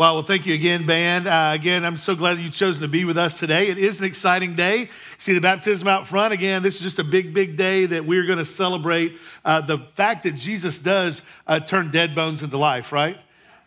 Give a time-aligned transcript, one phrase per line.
[0.00, 1.26] Well, well, thank you again, band.
[1.26, 3.68] Uh, again, I'm so glad that you've chosen to be with us today.
[3.68, 4.88] It is an exciting day.
[5.18, 6.32] See the baptism out front.
[6.32, 9.76] Again, this is just a big, big day that we're going to celebrate uh, the
[9.76, 13.18] fact that Jesus does uh, turn dead bones into life, right?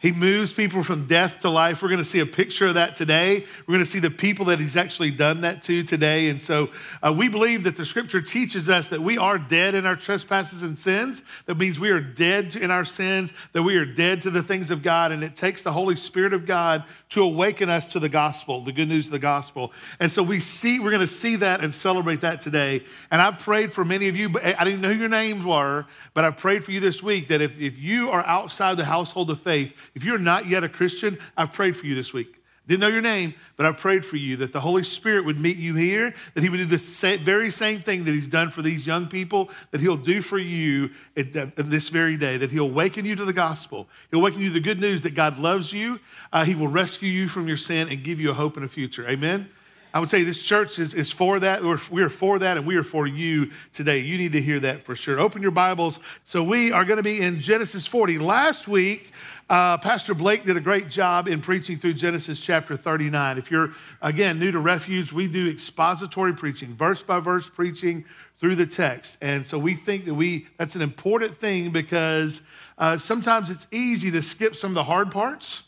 [0.03, 1.81] He moves people from death to life.
[1.81, 3.45] We're going to see a picture of that today.
[3.65, 6.27] We're going to see the people that he's actually done that to today.
[6.27, 6.71] And so
[7.01, 10.61] uh, we believe that the scripture teaches us that we are dead in our trespasses
[10.61, 11.23] and sins.
[11.45, 14.71] That means we are dead in our sins, that we are dead to the things
[14.71, 15.13] of God.
[15.13, 18.73] And it takes the Holy Spirit of God to awaken us to the gospel, the
[18.73, 19.71] good news of the gospel.
[20.01, 22.83] And so we see, we're going to see that and celebrate that today.
[23.09, 26.25] And I've prayed for many of you, I didn't know who your names were, but
[26.25, 29.39] I prayed for you this week that if, if you are outside the household of
[29.39, 32.39] faith, if you're not yet a Christian, I've prayed for you this week.
[32.65, 35.57] Didn't know your name, but I prayed for you that the Holy Spirit would meet
[35.57, 38.61] you here, that He would do the same, very same thing that He's done for
[38.61, 42.63] these young people, that He'll do for you at, at this very day, that He'll
[42.63, 43.89] awaken you to the gospel.
[44.11, 45.99] He'll awaken you to the good news that God loves you.
[46.31, 48.69] Uh, he will rescue you from your sin and give you a hope and a
[48.69, 49.09] future.
[49.09, 49.49] Amen?
[49.93, 51.63] I would say this church is, is for that.
[51.63, 53.99] We're, we are for that, and we are for you today.
[53.99, 55.19] You need to hear that for sure.
[55.19, 55.99] Open your Bibles.
[56.25, 58.17] So, we are going to be in Genesis 40.
[58.17, 59.11] Last week,
[59.49, 63.37] uh, Pastor Blake did a great job in preaching through Genesis chapter 39.
[63.37, 63.71] If you're,
[64.01, 68.05] again, new to Refuge, we do expository preaching, verse by verse preaching
[68.39, 69.17] through the text.
[69.21, 72.41] And so we think that we that's an important thing because
[72.77, 75.63] uh, sometimes it's easy to skip some of the hard parts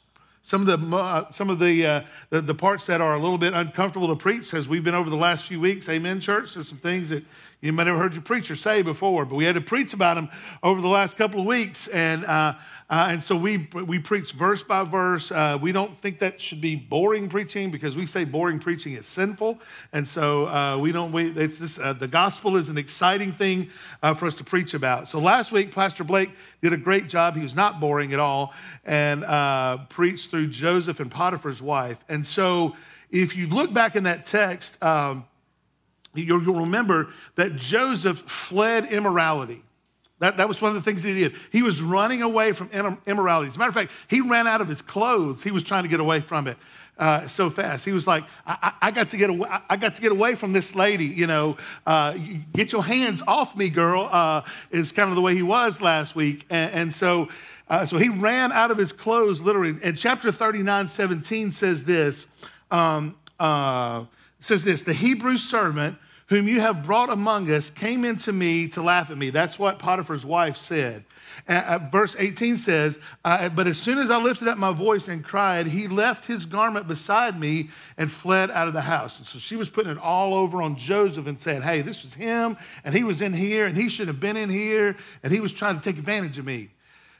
[0.45, 3.39] some of the, uh, some of the, uh, the, the, parts that are a little
[3.39, 5.89] bit uncomfortable to preach as we've been over the last few weeks.
[5.89, 6.53] Amen, church?
[6.53, 7.23] There's some things that
[7.61, 10.29] you might have heard your preacher say before, but we had to preach about them
[10.61, 11.87] over the last couple of weeks.
[11.87, 12.55] And, uh,
[12.89, 15.31] uh, and so we, we preach verse by verse.
[15.31, 19.05] Uh, we don't think that should be boring preaching because we say boring preaching is
[19.07, 19.59] sinful.
[19.93, 23.69] And so uh, we don't, we, it's this, uh, the gospel is an exciting thing
[24.03, 25.09] uh, for us to preach about.
[25.09, 26.31] So last week, Pastor Blake
[26.61, 27.35] did a great job.
[27.35, 28.53] He was not boring at all
[28.83, 29.23] and
[29.89, 31.97] preached through Joseph and Potiphar's wife.
[32.07, 32.75] And so
[33.09, 35.25] if you look back in that text, um,
[36.15, 39.63] you'll, remember that Joseph fled immorality.
[40.19, 41.35] That, that was one of the things he did.
[41.51, 42.69] He was running away from
[43.05, 43.49] immorality.
[43.49, 45.43] As a matter of fact, he ran out of his clothes.
[45.43, 46.57] He was trying to get away from it
[46.97, 47.85] uh, so fast.
[47.85, 50.53] He was like, I, I, got to get away, I got to get away from
[50.53, 51.57] this lady, you know.
[51.85, 52.17] Uh,
[52.53, 56.15] get your hands off me, girl, uh, is kind of the way he was last
[56.15, 56.45] week.
[56.49, 57.27] And, and so,
[57.69, 59.75] uh, so he ran out of his clothes, literally.
[59.83, 62.25] And chapter 39, 17 says this,
[62.71, 64.05] um, uh,
[64.39, 68.81] says this, the Hebrew servant whom you have brought among us came into me to
[68.81, 69.29] laugh at me.
[69.29, 71.03] That's what Potiphar's wife said.
[71.47, 75.23] Uh, verse 18 says, uh, But as soon as I lifted up my voice and
[75.23, 79.19] cried, he left his garment beside me and fled out of the house.
[79.19, 82.15] And so she was putting it all over on Joseph and saying, Hey, this was
[82.15, 85.39] him, and he was in here, and he should have been in here, and he
[85.39, 86.69] was trying to take advantage of me.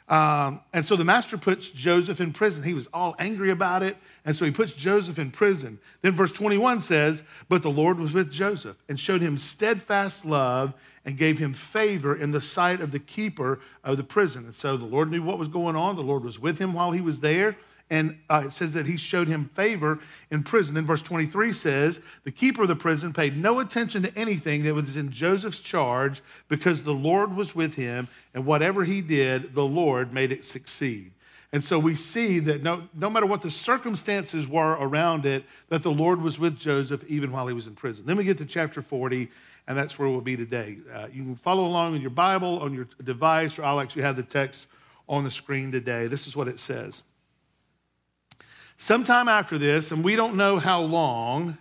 [0.07, 2.63] Um, and so the master puts Joseph in prison.
[2.63, 3.97] He was all angry about it.
[4.23, 5.79] And so he puts Joseph in prison.
[6.01, 10.73] Then verse 21 says, But the Lord was with Joseph and showed him steadfast love
[11.05, 14.45] and gave him favor in the sight of the keeper of the prison.
[14.45, 15.95] And so the Lord knew what was going on.
[15.95, 17.57] The Lord was with him while he was there.
[17.90, 20.00] And uh, it says that he showed him favor
[20.31, 20.73] in prison.
[20.73, 24.73] Then verse 23 says, The keeper of the prison paid no attention to anything that
[24.73, 29.66] was in Joseph's charge because the Lord was with him, and whatever he did, the
[29.66, 31.12] Lord made it succeed.
[31.53, 35.84] And so we see that no, no matter what the circumstances were around it, that
[35.84, 38.06] the Lord was with Joseph even while he was in prison.
[38.07, 39.29] Then we get to chapter 40,
[39.67, 40.79] and that's where we'll be today.
[40.91, 44.16] Uh, you can follow along in your Bible, on your device, or I'll actually have
[44.16, 44.66] the text
[45.07, 46.07] on the screen today.
[46.07, 47.03] This is what it says.
[48.77, 51.57] Sometime after this, and we don't know how long,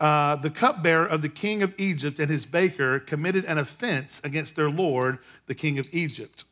[0.00, 4.56] uh, the cupbearer of the king of Egypt and his baker committed an offense against
[4.56, 6.44] their lord, the king of Egypt.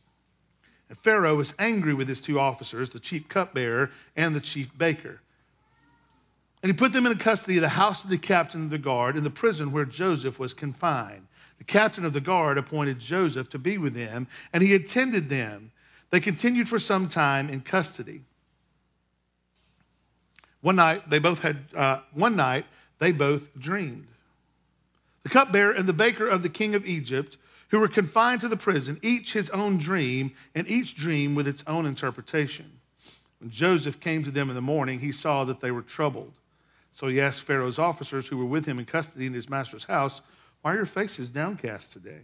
[0.88, 5.20] And Pharaoh was angry with his two officers, the chief cupbearer and the chief baker.
[6.62, 9.16] And he put them in custody of the house of the captain of the guard
[9.16, 11.26] in the prison where Joseph was confined.
[11.58, 15.72] The captain of the guard appointed Joseph to be with them, and he attended them.
[16.10, 18.22] They continued for some time in custody.
[20.62, 22.64] One night, they both had, uh, one night,
[22.98, 24.06] they both dreamed.
[25.24, 27.36] The cupbearer and the baker of the king of Egypt,
[27.68, 31.64] who were confined to the prison, each his own dream, and each dream with its
[31.66, 32.80] own interpretation.
[33.40, 36.32] When Joseph came to them in the morning, he saw that they were troubled.
[36.92, 40.20] So he asked Pharaoh's officers who were with him in custody in his master's house,
[40.60, 42.20] Why are your faces downcast today?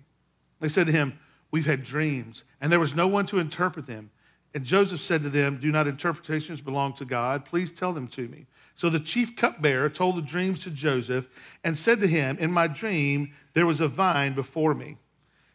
[0.60, 1.18] They said to him,
[1.50, 4.10] We've had dreams, and there was no one to interpret them.
[4.54, 7.44] And Joseph said to them, Do not interpretations belong to God?
[7.44, 8.46] Please tell them to me.
[8.74, 11.28] So the chief cupbearer told the dreams to Joseph
[11.64, 14.96] and said to him, In my dream, there was a vine before me.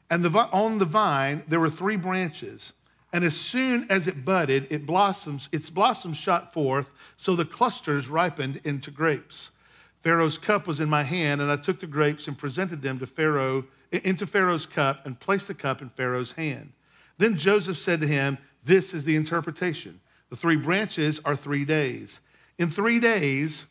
[0.09, 2.73] And the, on the vine, there were three branches.
[3.11, 8.09] And as soon as it budded, it blossoms, its blossoms shot forth, so the clusters
[8.09, 9.51] ripened into grapes.
[10.01, 13.07] Pharaoh's cup was in my hand, and I took the grapes and presented them to
[13.07, 16.73] Pharaoh into Pharaoh's cup and placed the cup in Pharaoh's hand.
[17.19, 19.99] Then Joseph said to him, This is the interpretation.
[20.29, 22.19] The three branches are three days.
[22.57, 23.65] In three days,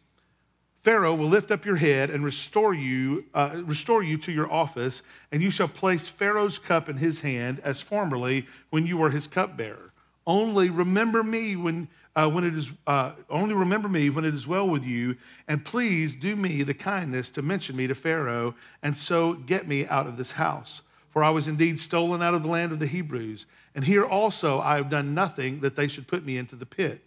[0.82, 5.02] Pharaoh will lift up your head and restore you, uh, restore you to your office,
[5.30, 9.28] and you shall place Pharaoh's cup in his hand as formerly when you were his
[9.28, 9.92] cupbearer.
[10.26, 14.46] Only remember me when, uh, when it is uh, only remember me when it is
[14.46, 15.16] well with you,
[15.46, 19.86] and please do me the kindness to mention me to Pharaoh, and so get me
[19.86, 20.82] out of this house.
[21.12, 23.44] For I was indeed stolen out of the land of the Hebrews,
[23.74, 27.02] and here also I have done nothing that they should put me into the pit.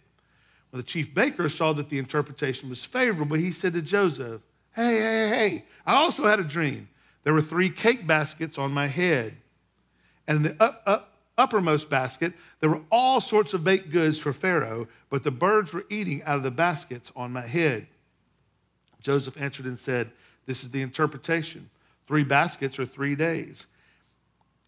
[0.70, 4.42] When the chief baker saw that the interpretation was favorable, he said to Joseph,
[4.76, 6.88] Hey, hey, hey, I also had a dream.
[7.24, 9.34] There were three cake baskets on my head.
[10.28, 14.32] And in the up, up, uppermost basket, there were all sorts of baked goods for
[14.32, 17.88] Pharaoh, but the birds were eating out of the baskets on my head.
[19.00, 20.12] Joseph answered and said,
[20.46, 21.70] This is the interpretation.
[22.06, 23.66] Three baskets are three days.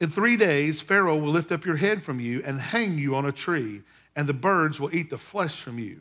[0.00, 3.26] In three days, Pharaoh will lift up your head from you and hang you on
[3.26, 3.82] a tree
[4.14, 6.00] and the birds will eat the flesh from you.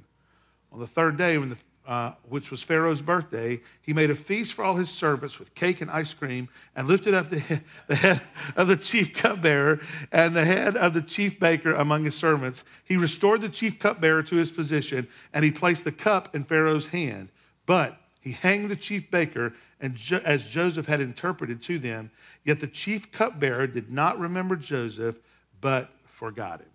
[0.72, 4.54] On the third day, when the, uh, which was Pharaoh's birthday, he made a feast
[4.54, 7.96] for all his servants with cake and ice cream and lifted up the head, the
[7.96, 8.22] head
[8.56, 9.80] of the chief cupbearer
[10.12, 12.64] and the head of the chief baker among his servants.
[12.84, 16.88] He restored the chief cupbearer to his position and he placed the cup in Pharaoh's
[16.88, 17.30] hand.
[17.66, 22.12] But he hanged the chief baker and jo- as Joseph had interpreted to them.
[22.44, 25.18] Yet the chief cupbearer did not remember Joseph,
[25.62, 26.70] but forgot him.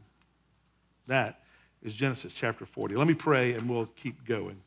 [1.06, 1.40] That
[1.82, 2.94] is Genesis chapter 40.
[2.94, 4.60] Let me pray and we'll keep going.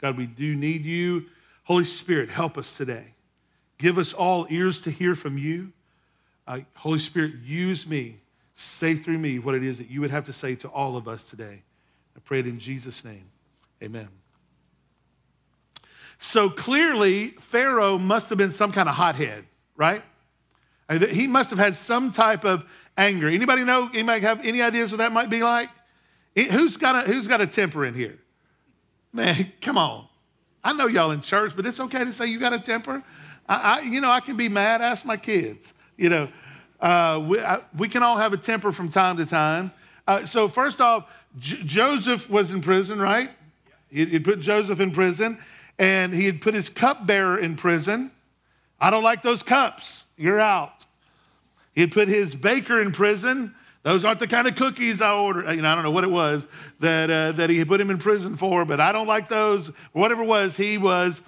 [0.00, 1.26] God, we do need you.
[1.64, 3.14] Holy Spirit, help us today.
[3.78, 5.72] Give us all ears to hear from you.
[6.46, 8.20] Uh, Holy Spirit, use me.
[8.54, 11.06] Say through me what it is that you would have to say to all of
[11.06, 11.62] us today.
[12.16, 13.26] I pray it in Jesus' name.
[13.82, 14.08] Amen.
[16.18, 19.44] So clearly, Pharaoh must have been some kind of hothead,
[19.76, 20.02] right?
[21.10, 22.64] He must have had some type of
[22.96, 23.28] anger.
[23.28, 23.88] Anybody know?
[23.92, 25.70] Anybody have any ideas what that might be like?
[26.34, 28.18] Who's got a, who's got a temper in here?
[29.12, 30.06] Man, come on.
[30.62, 33.02] I know y'all in church, but it's okay to say you got a temper.
[33.48, 34.82] I, I you know, I can be mad.
[34.82, 35.72] Ask my kids.
[35.96, 36.28] You know,
[36.80, 39.72] uh, we, I, we, can all have a temper from time to time.
[40.06, 43.30] Uh, so first off, J- Joseph was in prison, right?
[43.90, 45.38] He, he put Joseph in prison,
[45.78, 48.10] and he had put his cupbearer in prison.
[48.80, 50.04] I don't like those cups.
[50.16, 50.86] You're out.
[51.74, 53.54] He had put his baker in prison.
[53.84, 55.48] Those aren't the kind of cookies I ordered.
[55.50, 56.46] You know, I don't know what it was
[56.80, 59.68] that, uh, that he put him in prison for, but I don't like those.
[59.92, 61.22] Whatever it was, he was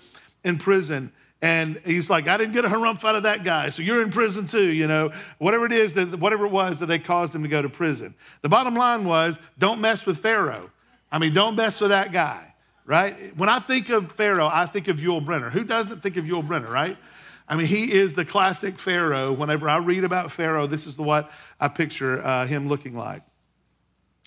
[0.45, 1.13] in prison.
[1.43, 4.11] And he's like, I didn't get a harumph out of that guy, so you're in
[4.11, 5.11] prison too, you know.
[5.39, 8.15] Whatever it is, that, whatever it was that they caused him to go to prison.
[8.43, 10.71] The bottom line was, don't mess with Pharaoh.
[11.11, 12.50] I mean, don't mess with that guy,
[12.91, 13.15] right?
[13.37, 15.53] When I think of Pharaoh, I think of Yul Brynner.
[15.53, 16.99] Who doesn't think of Yul Brynner, right?
[17.49, 19.33] I mean, he is the classic Pharaoh.
[19.33, 23.23] Whenever I read about Pharaoh, this is what I picture uh, him looking like.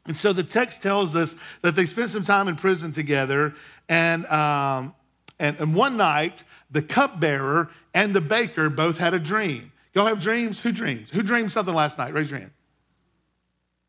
[0.05, 3.53] And so the text tells us that they spent some time in prison together,
[3.89, 4.95] and, um,
[5.39, 9.73] and, and one night, the cupbearer and the baker both had a dream.
[9.93, 10.61] Y'all have dreams?
[10.61, 11.09] Who dreams?
[11.09, 12.13] Who dreamed something last night?
[12.13, 12.51] Raise your hand.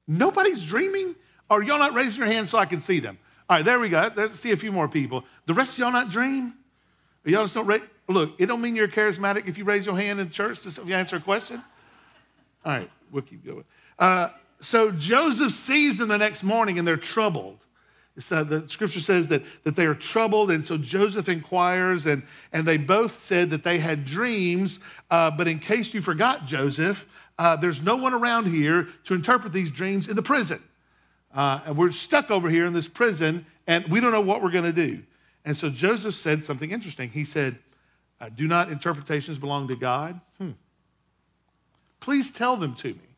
[0.08, 1.14] Nobody's dreaming?
[1.48, 3.18] Or y'all not raising your hand so I can see them?
[3.48, 4.10] All right, there we go.
[4.14, 5.24] Let's see a few more people.
[5.46, 6.54] The rest of y'all not dream?
[7.24, 7.82] Y'all just don't raise?
[8.08, 11.16] Look, it don't mean you're charismatic if you raise your hand in church to answer
[11.16, 11.62] a question.
[12.64, 13.64] All right, we'll keep going.
[13.98, 14.28] Uh,
[14.60, 17.58] so Joseph sees them the next morning and they're troubled.
[18.30, 22.64] Uh, the scripture says that, that they are troubled, and so Joseph inquires, and, and
[22.64, 24.78] they both said that they had dreams.
[25.10, 27.08] Uh, but in case you forgot, Joseph,
[27.40, 30.62] uh, there's no one around here to interpret these dreams in the prison.
[31.34, 34.50] Uh, and we're stuck over here in this prison, and we don't know what we're
[34.50, 35.02] going to do.
[35.44, 37.10] And so Joseph said something interesting.
[37.10, 37.58] He said,
[38.20, 40.20] uh, Do not interpretations belong to God?
[40.38, 40.52] Hmm.
[42.00, 43.16] Please tell them to me.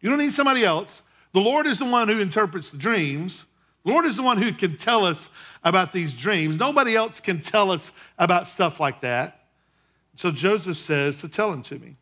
[0.00, 1.02] You don't need somebody else.
[1.32, 3.46] The Lord is the one who interprets the dreams.
[3.84, 5.30] The Lord is the one who can tell us
[5.64, 6.58] about these dreams.
[6.58, 9.46] Nobody else can tell us about stuff like that.
[10.14, 11.96] So Joseph says to tell him to me.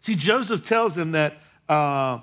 [0.00, 1.34] See, Joseph tells him that
[1.68, 2.20] uh,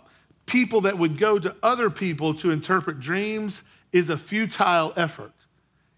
[0.52, 5.32] people that would go to other people to interpret dreams is a futile effort.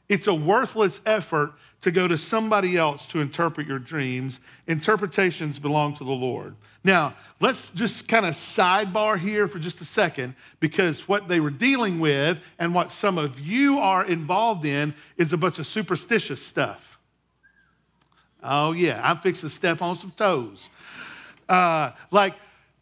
[0.07, 4.39] It's a worthless effort to go to somebody else to interpret your dreams.
[4.67, 6.55] Interpretations belong to the Lord.
[6.83, 11.50] Now, let's just kind of sidebar here for just a second because what they were
[11.50, 16.45] dealing with and what some of you are involved in is a bunch of superstitious
[16.45, 17.00] stuff.
[18.43, 20.69] Oh, yeah, I'm fixing to step on some toes.
[21.50, 22.36] Uh, like,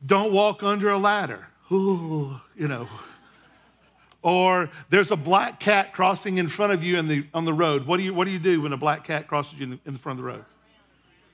[0.06, 1.48] don't walk under a ladder.
[1.72, 2.88] Ooh, you know.
[4.24, 7.88] Or there's a black cat crossing in front of you in the, on the road.
[7.88, 9.80] What do, you, what do you do when a black cat crosses you in the,
[9.86, 10.46] in the front of the road?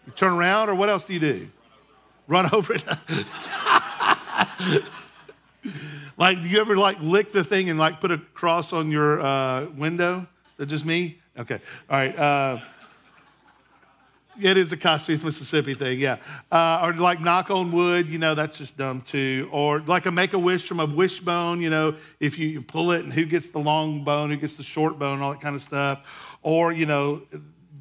[0.05, 1.49] You turn around, or what else do you do?
[2.27, 2.83] Run over it.
[6.17, 9.19] like, do you ever like lick the thing and like put a cross on your
[9.19, 10.27] uh, window?
[10.53, 11.19] Is that just me?
[11.37, 11.59] Okay.
[11.89, 12.17] All right.
[12.17, 12.59] Uh,
[14.41, 16.17] it is a Kossuth, Mississippi thing, yeah.
[16.51, 19.49] Uh, or like knock on wood, you know, that's just dumb too.
[19.51, 23.03] Or like a make a wish from a wishbone, you know, if you pull it
[23.03, 25.61] and who gets the long bone, who gets the short bone, all that kind of
[25.61, 25.99] stuff.
[26.43, 27.21] Or, you know,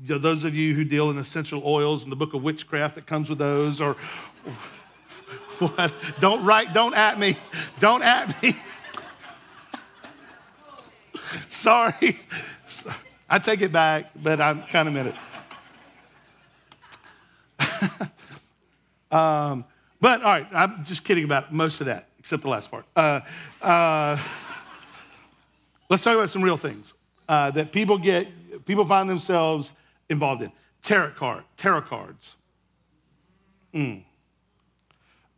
[0.03, 3.29] those of you who deal in essential oils and the book of witchcraft that comes
[3.29, 3.95] with those, or
[5.59, 5.93] what?
[6.21, 7.37] Don't write, don't at me,
[7.81, 8.57] don't at me.
[11.49, 12.21] Sorry.
[13.29, 15.15] I take it back, but I'm kind of in it.
[19.11, 19.65] um,
[20.01, 22.85] but all right, I'm just kidding about most of that, except the last part.
[22.95, 23.21] Uh,
[23.63, 24.19] uh,
[25.89, 26.95] let's talk about some real things
[27.29, 29.73] uh, that people get, people find themselves
[30.09, 30.53] involved in.
[30.83, 32.37] Tarot card, tarot cards.
[33.75, 34.05] Mm.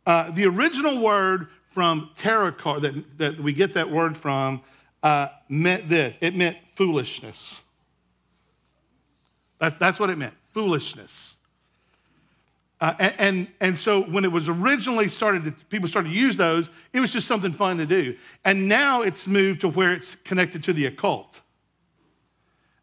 [0.05, 4.61] Uh, the original word from tarot card that, that we get that word from
[5.03, 6.15] uh, meant this.
[6.21, 7.63] It meant foolishness.
[9.59, 11.35] That's, that's what it meant, foolishness.
[12.81, 16.69] Uh, and, and, so when it was originally started, to, people started to use those,
[16.93, 18.15] it was just something fun to do.
[18.45, 21.41] And now it's moved to where it's connected to the occult.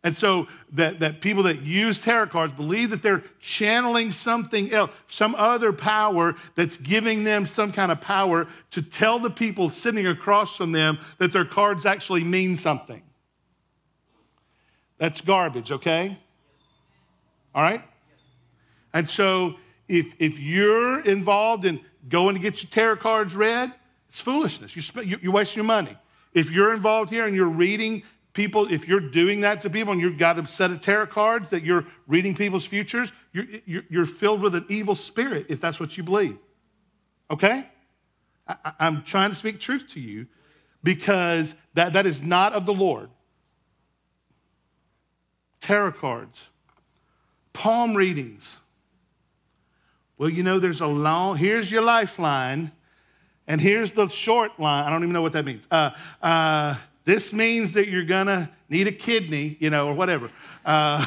[0.07, 4.93] And so that, that people that use tarot cards believe that they're channeling something else,
[5.09, 10.07] some other power that's giving them some kind of power to tell the people sitting
[10.07, 13.03] across from them that their cards actually mean something.
[14.99, 16.19] That's garbage, okay?
[17.55, 17.83] All right?
[18.93, 19.57] And so
[19.89, 23.73] if, if you're involved in going to get your tarot cards read,
[24.09, 24.75] it's foolishness.
[24.75, 25.97] You're, you're wasting your money.
[26.35, 28.03] If you're involved here and you're reading
[28.33, 31.51] people, if you're doing that to people and you've got a set of tarot cards
[31.51, 35.81] that you're reading people's futures, you're, you're, you're filled with an evil spirit if that's
[35.81, 36.39] what you believe.
[37.31, 37.67] Okay?
[38.47, 40.27] I, I'm trying to speak truth to you
[40.83, 43.11] because that, that is not of the Lord.
[45.61, 46.39] Tarot cards,
[47.53, 48.61] palm readings
[50.19, 52.73] well, you know, there's a long, here's your lifeline,
[53.47, 54.85] and here's the short line.
[54.85, 55.67] I don't even know what that means.
[55.71, 55.91] Uh,
[56.23, 60.31] uh, this means that you're to need a kidney, you know, or whatever.
[60.65, 61.07] Uh,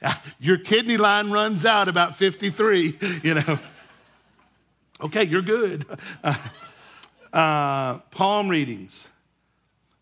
[0.38, 3.58] your kidney line runs out about 53, you know.
[5.00, 5.86] Okay, you're good.
[7.32, 9.08] Uh, palm readings,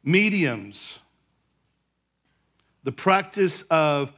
[0.03, 0.99] mediums,
[2.83, 4.13] the practice of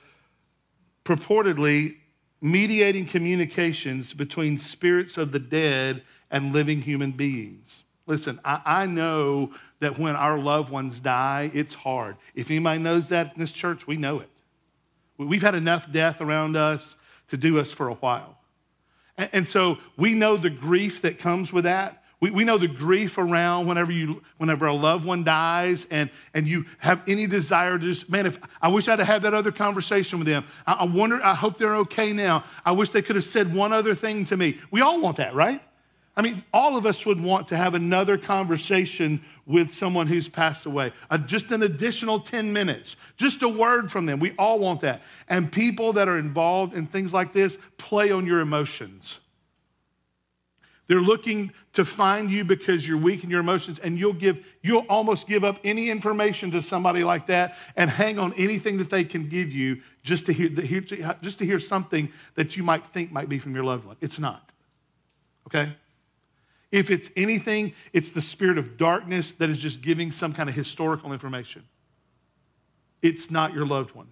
[1.12, 1.96] purportedly
[2.40, 7.84] mediating communications between spirits of the dead and living human beings.
[8.06, 12.16] Listen, I, I, know that when our loved ones die, it's hard.
[12.34, 14.28] If anybody knows that in this church, we know it.
[15.18, 16.96] We've had enough death around us
[17.28, 18.38] to do us for a while.
[19.16, 22.01] And, and so we know the grief that comes with that.
[22.22, 26.46] We, we know the grief around whenever, you, whenever a loved one dies and, and
[26.46, 29.50] you have any desire to just, man, if I wish I'd have had that other
[29.50, 30.44] conversation with them.
[30.64, 32.44] I, I wonder, I hope they're okay now.
[32.64, 34.60] I wish they could have said one other thing to me.
[34.70, 35.60] We all want that, right?
[36.16, 40.64] I mean, all of us would want to have another conversation with someone who's passed
[40.64, 44.20] away, uh, just an additional 10 minutes, just a word from them.
[44.20, 45.02] We all want that.
[45.28, 49.18] And people that are involved in things like this play on your emotions.
[50.88, 54.84] They're looking to find you because you're weak in your emotions, and you'll give, you'll
[54.88, 59.04] almost give up any information to somebody like that and hang on anything that they
[59.04, 63.28] can give you just to hear, just to hear something that you might think might
[63.28, 63.96] be from your loved one.
[64.00, 64.52] It's not.
[65.46, 65.72] Okay?
[66.72, 70.54] If it's anything, it's the spirit of darkness that is just giving some kind of
[70.54, 71.64] historical information.
[73.02, 74.08] It's not your loved one.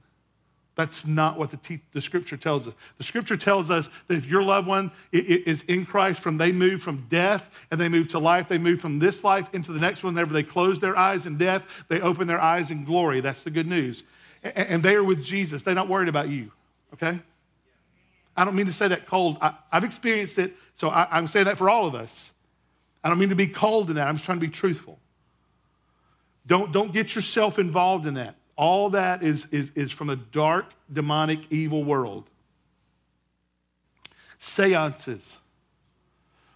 [0.76, 2.74] That's not what the, te- the scripture tells us.
[2.98, 6.82] The scripture tells us that if your loved one is in Christ, from they move
[6.82, 10.04] from death and they move to life, they move from this life into the next
[10.04, 10.14] one.
[10.14, 13.20] Whenever they close their eyes in death, they open their eyes in glory.
[13.20, 14.04] That's the good news.
[14.42, 15.62] And they are with Jesus.
[15.62, 16.50] They're not worried about you,
[16.94, 17.20] okay?
[18.36, 19.36] I don't mean to say that cold.
[19.40, 22.32] I, have experienced it, so I, I'm saying that for all of us.
[23.02, 24.06] I don't mean to be cold in that.
[24.06, 24.98] I'm just trying to be truthful.
[26.46, 28.36] Don't, don't get yourself involved in that.
[28.56, 32.28] All that is, is, is from a dark, demonic, evil world.
[34.38, 35.38] Seances.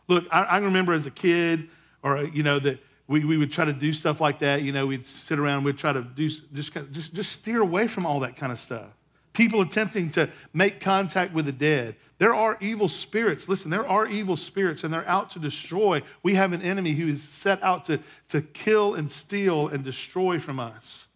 [0.09, 1.69] Look, I, I remember as a kid,
[2.03, 4.63] or, you know, that we, we would try to do stuff like that.
[4.63, 8.07] You know, we'd sit around, we'd try to do, just, just, just steer away from
[8.07, 8.91] all that kind of stuff.
[9.35, 11.97] people attempting to make contact with the dead.
[12.19, 13.49] There are evil spirits.
[13.49, 16.03] Listen, there are evil spirits, and they're out to destroy.
[16.23, 20.39] We have an enemy who is set out to, to kill and steal and destroy
[20.39, 21.09] from us,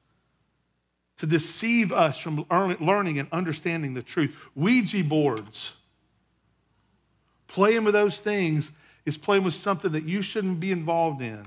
[1.18, 4.34] to deceive us from learning and understanding the truth.
[4.54, 5.72] Ouija boards,
[7.48, 8.72] playing with those things
[9.04, 11.46] is playing with something that you shouldn't be involved in.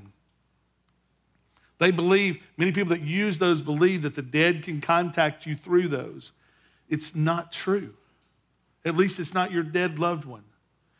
[1.80, 5.88] They believe, many people that use those believe that the dead can contact you through
[5.88, 6.32] those.
[6.90, 7.94] It's not true.
[8.84, 10.44] At least it's not your dead loved one.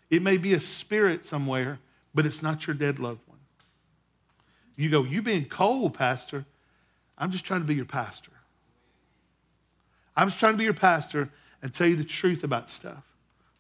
[0.10, 1.80] It may be a spirit somewhere,
[2.14, 3.38] but it's not your dead loved one.
[4.76, 6.46] You go, You being cold, Pastor.
[7.18, 8.31] I'm just trying to be your pastor.
[10.16, 11.30] I'm just trying to be your pastor
[11.62, 13.04] and tell you the truth about stuff.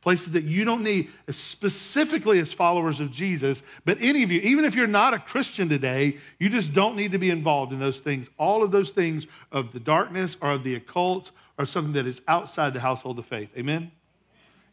[0.01, 4.65] Places that you don't need, specifically as followers of Jesus, but any of you, even
[4.65, 7.99] if you're not a Christian today, you just don't need to be involved in those
[7.99, 8.27] things.
[8.39, 11.29] All of those things of the darkness or of the occult
[11.59, 13.55] or something that is outside the household of faith.
[13.55, 13.91] Amen?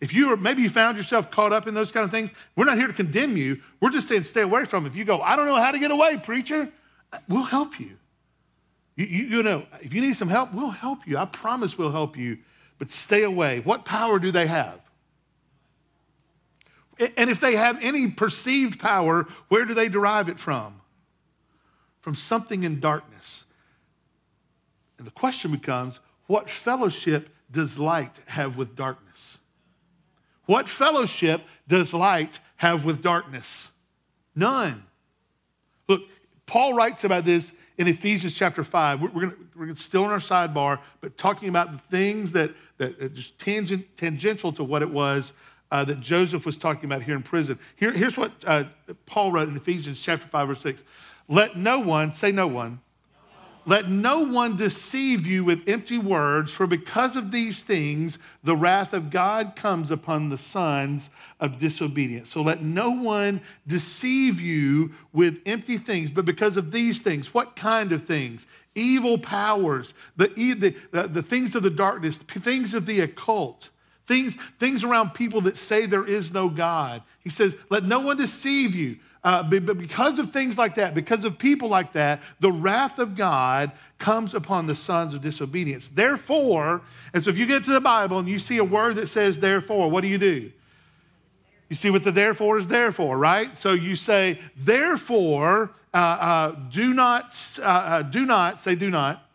[0.01, 2.65] If you are, maybe you found yourself caught up in those kind of things, we're
[2.65, 3.61] not here to condemn you.
[3.81, 4.87] We're just saying stay away from.
[4.87, 4.91] It.
[4.91, 6.71] If you go, I don't know how to get away, preacher,
[7.29, 7.97] we'll help you.
[8.99, 9.25] You, you.
[9.37, 11.17] you know, if you need some help, we'll help you.
[11.17, 12.39] I promise we'll help you.
[12.79, 13.61] But stay away.
[13.61, 14.81] What power do they have?
[17.17, 20.81] And if they have any perceived power, where do they derive it from?
[22.01, 23.45] From something in darkness.
[24.99, 29.39] And the question becomes what fellowship does light have with darkness?
[30.47, 33.71] What fellowship does light have with darkness?
[34.35, 34.83] None.
[35.87, 36.03] Look,
[36.47, 39.01] Paul writes about this in Ephesians chapter 5.
[39.01, 43.39] We're, we're, we're still in our sidebar, but talking about the things that, that just
[43.39, 45.33] tangent, tangential to what it was
[45.71, 47.59] uh, that Joseph was talking about here in prison.
[47.77, 48.65] Here, here's what uh,
[49.07, 50.85] Paul wrote in Ephesians chapter 5, verse 6.
[51.29, 52.81] Let no one, say no one,
[53.67, 58.93] let no one deceive you with empty words, for because of these things, the wrath
[58.93, 62.31] of God comes upon the sons of disobedience.
[62.31, 67.35] So let no one deceive you with empty things, but because of these things.
[67.35, 68.47] What kind of things?
[68.75, 73.71] Evil powers, the, the, the, the things of the darkness, things of the occult.
[74.07, 77.03] Things, things around people that say there is no God.
[77.21, 78.97] He says, let no one deceive you.
[79.25, 83.17] Uh, but because of things like that, because of people like that, the wrath of
[83.17, 85.89] God comes upon the sons of disobedience.
[85.89, 89.09] Therefore, and so if you get to the Bible and you see a word that
[89.09, 90.53] says therefore, what do you do?
[91.69, 93.57] You see what the therefore is there for, right?
[93.57, 99.29] So you say, therefore, uh, uh, do not, uh, uh, do not, say do not,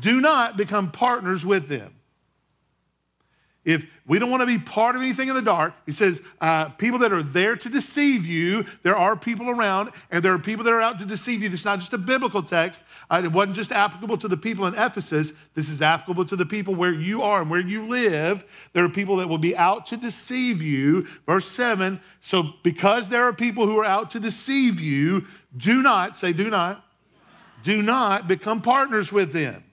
[0.00, 1.95] do not become partners with them.
[3.66, 6.68] If we don't want to be part of anything in the dark, he says, uh,
[6.68, 10.64] people that are there to deceive you, there are people around, and there are people
[10.64, 11.48] that are out to deceive you.
[11.48, 12.84] This is not just a biblical text.
[13.10, 15.32] Uh, it wasn't just applicable to the people in Ephesus.
[15.54, 18.44] This is applicable to the people where you are and where you live.
[18.72, 21.08] There are people that will be out to deceive you.
[21.26, 25.26] Verse 7 So, because there are people who are out to deceive you,
[25.56, 26.84] do not, say, do not,
[27.64, 29.64] do not become partners with them.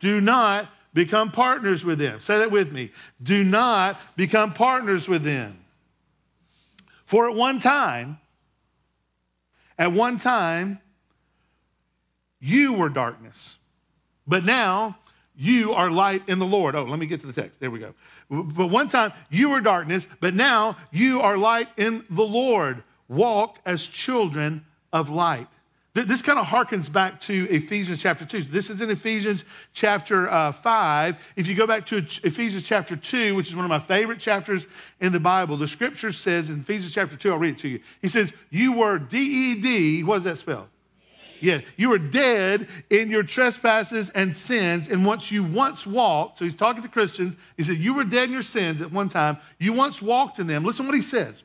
[0.00, 2.20] Do not become partners with them.
[2.20, 2.90] Say that with me.
[3.22, 5.58] Do not become partners with them.
[7.04, 8.18] For at one time,
[9.78, 10.80] at one time,
[12.38, 13.56] you were darkness,
[14.26, 14.96] but now
[15.34, 16.74] you are light in the Lord.
[16.74, 17.60] Oh, let me get to the text.
[17.60, 17.94] There we go.
[18.28, 22.82] But one time you were darkness, but now you are light in the Lord.
[23.08, 25.48] Walk as children of light.
[26.04, 28.42] This kind of harkens back to Ephesians chapter 2.
[28.42, 31.32] This is in Ephesians chapter uh, 5.
[31.36, 34.66] If you go back to Ephesians chapter 2, which is one of my favorite chapters
[35.00, 37.80] in the Bible, the scripture says in Ephesians chapter 2, I'll read it to you.
[38.00, 40.68] He says, You were D E D, what does that spell?
[41.40, 46.44] Yeah, you were dead in your trespasses and sins, and once you once walked, so
[46.44, 49.38] he's talking to Christians, he said, You were dead in your sins at one time.
[49.58, 50.64] You once walked in them.
[50.64, 51.44] Listen what he says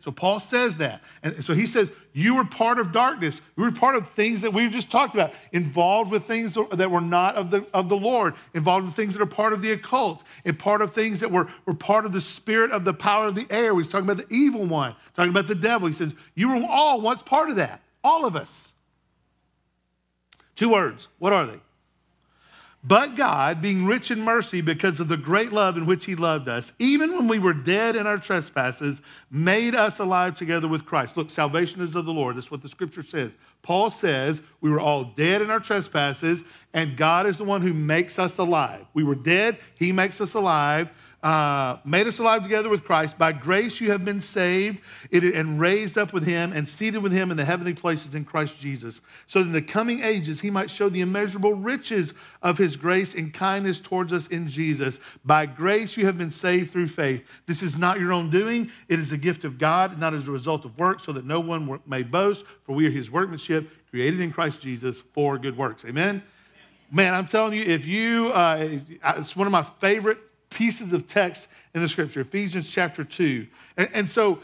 [0.00, 1.02] So Paul says that.
[1.22, 3.40] And so he says, You were part of darkness.
[3.56, 7.00] You were part of things that we've just talked about, involved with things that were
[7.00, 10.22] not of the, of the Lord, involved with things that are part of the occult,
[10.44, 13.34] and part of things that were, were part of the spirit of the power of
[13.34, 13.76] the air.
[13.76, 15.88] He's talking about the evil one, talking about the devil.
[15.88, 18.72] He says, You were all once part of that, all of us.
[20.56, 21.08] Two words.
[21.18, 21.60] What are they?
[22.86, 26.48] But God, being rich in mercy because of the great love in which He loved
[26.50, 31.16] us, even when we were dead in our trespasses, made us alive together with Christ.
[31.16, 32.36] Look, salvation is of the Lord.
[32.36, 33.38] That's what the scripture says.
[33.62, 36.44] Paul says we were all dead in our trespasses,
[36.74, 38.84] and God is the one who makes us alive.
[38.92, 40.90] We were dead, He makes us alive
[41.24, 43.16] uh, made us alive together with Christ.
[43.16, 44.78] By grace you have been saved
[45.10, 48.60] and raised up with him and seated with him in the heavenly places in Christ
[48.60, 52.76] Jesus, so that in the coming ages he might show the immeasurable riches of his
[52.76, 55.00] grace and kindness towards us in Jesus.
[55.24, 57.26] By grace you have been saved through faith.
[57.46, 60.30] This is not your own doing, it is a gift of God, not as a
[60.30, 64.20] result of work, so that no one may boast, for we are his workmanship, created
[64.20, 65.86] in Christ Jesus for good works.
[65.86, 66.22] Amen?
[66.90, 68.78] Man, I'm telling you, if you, uh,
[69.16, 70.18] it's one of my favorite
[70.54, 73.46] pieces of text in the scripture, Ephesians chapter 2.
[73.76, 74.38] And, and so,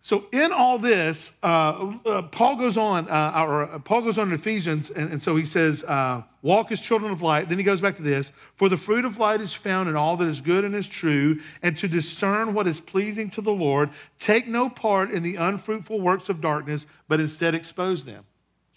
[0.00, 4.28] so in all this, uh, uh, Paul goes on, uh, or uh, Paul goes on
[4.28, 7.50] in Ephesians, and, and so he says, uh, walk as children of light.
[7.50, 10.16] Then he goes back to this, for the fruit of light is found in all
[10.16, 13.90] that is good and is true, and to discern what is pleasing to the Lord,
[14.18, 18.24] take no part in the unfruitful works of darkness, but instead expose them.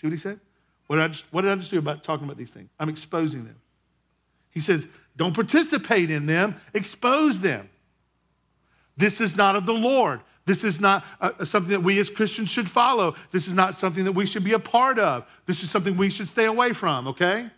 [0.01, 0.41] See what he said?
[0.87, 2.69] What did I just, what did I just do about talking about these things?
[2.79, 3.55] I'm exposing them.
[4.53, 7.69] He says, don't participate in them, expose them.
[8.97, 10.21] This is not of the Lord.
[10.45, 13.15] This is not uh, something that we as Christians should follow.
[13.31, 15.25] This is not something that we should be a part of.
[15.45, 17.49] This is something we should stay away from, okay?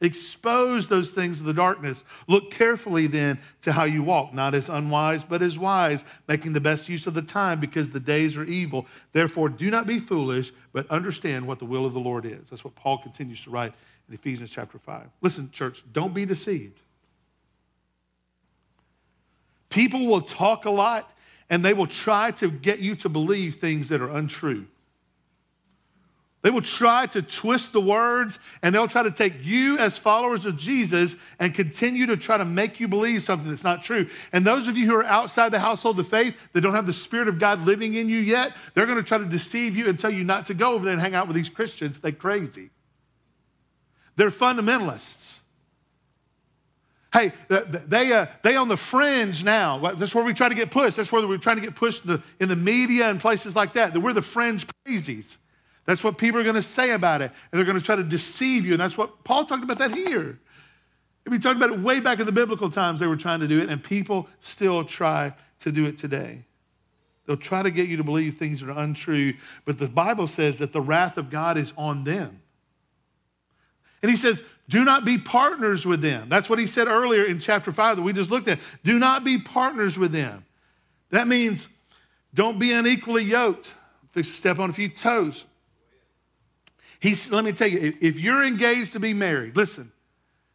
[0.00, 2.04] Expose those things of the darkness.
[2.28, 6.60] Look carefully then to how you walk, not as unwise, but as wise, making the
[6.60, 8.86] best use of the time because the days are evil.
[9.12, 12.50] Therefore, do not be foolish, but understand what the will of the Lord is.
[12.50, 13.72] That's what Paul continues to write
[14.08, 15.08] in Ephesians chapter 5.
[15.20, 16.78] Listen, church, don't be deceived.
[19.68, 21.10] People will talk a lot
[21.50, 24.66] and they will try to get you to believe things that are untrue.
[26.40, 30.46] They will try to twist the words and they'll try to take you as followers
[30.46, 34.08] of Jesus and continue to try to make you believe something that's not true.
[34.32, 36.92] And those of you who are outside the household of faith that don't have the
[36.92, 39.98] Spirit of God living in you yet, they're going to try to deceive you and
[39.98, 41.98] tell you not to go over there and hang out with these Christians.
[41.98, 42.70] They're crazy.
[44.14, 45.37] They're fundamentalists.
[47.12, 49.78] Hey, they, uh, they on the fringe now.
[49.94, 50.98] That's where we try to get pushed.
[50.98, 53.72] That's where we're trying to get pushed in the, in the media and places like
[53.72, 53.94] that.
[53.94, 55.38] That we're the fringe crazies.
[55.86, 57.32] That's what people are going to say about it.
[57.50, 58.72] And they're going to try to deceive you.
[58.72, 60.38] And that's what Paul talked about that here.
[61.26, 63.00] We talked about it way back in the biblical times.
[63.00, 66.44] They were trying to do it, and people still try to do it today.
[67.26, 69.34] They'll try to get you to believe things that are untrue,
[69.66, 72.40] but the Bible says that the wrath of God is on them.
[74.02, 76.28] And he says, do not be partners with them.
[76.28, 78.58] That's what he said earlier in chapter 5 that we just looked at.
[78.84, 80.44] Do not be partners with them.
[81.10, 81.68] That means
[82.34, 83.74] don't be unequally yoked.
[84.12, 85.46] Fix to step on a few toes.
[87.00, 89.92] He's, let me tell you, if you're engaged to be married, listen,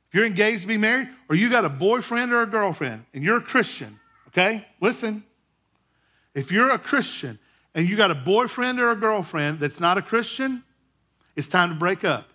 [0.09, 3.23] if you're engaged to be married, or you got a boyfriend or a girlfriend, and
[3.23, 3.99] you're a Christian,
[4.29, 4.67] okay?
[4.81, 5.23] Listen.
[6.35, 7.39] If you're a Christian
[7.73, 10.63] and you got a boyfriend or a girlfriend that's not a Christian,
[11.35, 12.32] it's time to break up.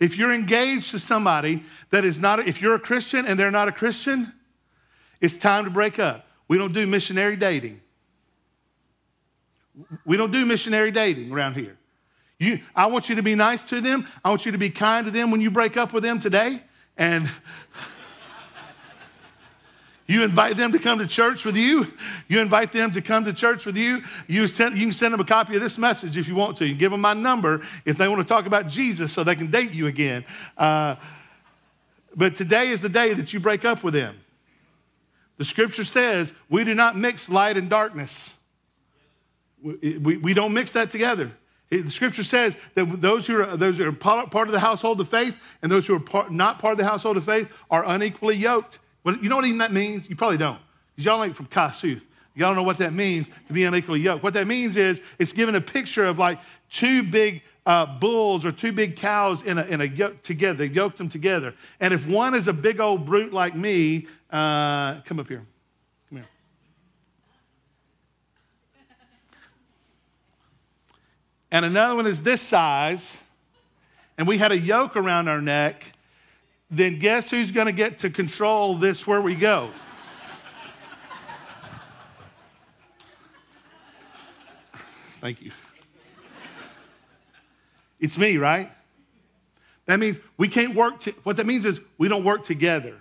[0.00, 3.68] If you're engaged to somebody that is not, if you're a Christian and they're not
[3.68, 4.32] a Christian,
[5.20, 6.26] it's time to break up.
[6.46, 7.80] We don't do missionary dating.
[10.04, 11.76] We don't do missionary dating around here.
[12.38, 14.06] You, I want you to be nice to them.
[14.24, 16.62] I want you to be kind to them when you break up with them today.
[16.96, 17.28] And
[20.08, 21.86] you invite them to come to church with you.
[22.28, 24.02] You invite them to come to church with you.
[24.26, 26.66] You, send, you can send them a copy of this message if you want to.
[26.66, 29.50] You give them my number if they want to talk about Jesus so they can
[29.50, 30.24] date you again.
[30.56, 30.96] Uh,
[32.16, 34.16] but today is the day that you break up with them.
[35.36, 38.34] The scripture says we do not mix light and darkness.
[39.62, 41.32] We, we, we don't mix that together.
[41.68, 45.08] The scripture says that those who are, those who are part of the household of
[45.10, 48.36] faith and those who are part, not part of the household of faith are unequally
[48.36, 48.78] yoked.
[49.08, 50.06] But you know what even that means?
[50.10, 50.58] You probably don't.
[50.94, 52.02] Because y'all ain't from Kossuth.
[52.34, 54.22] Y'all don't know what that means to be unequally yoked.
[54.22, 58.52] What that means is it's giving a picture of like two big uh, bulls or
[58.52, 60.58] two big cows in a, in a yoke together.
[60.58, 61.54] They yoked them together.
[61.80, 65.46] And if one is a big old brute like me, uh, come up here.
[66.10, 66.28] Come here.
[71.50, 73.16] And another one is this size,
[74.18, 75.94] and we had a yoke around our neck
[76.70, 79.70] then guess who's going to get to control this where we go?
[85.20, 85.50] Thank you.
[87.98, 88.70] It's me, right?
[89.86, 91.00] That means we can't work.
[91.00, 92.94] To, what that means is we don't work together.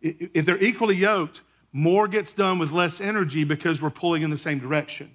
[0.00, 4.38] If they're equally yoked, more gets done with less energy because we're pulling in the
[4.38, 5.10] same direction.